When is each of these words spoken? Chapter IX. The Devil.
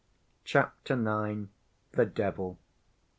Chapter 0.45 0.95
IX. 0.95 1.49
The 1.91 2.07
Devil. 2.07 2.57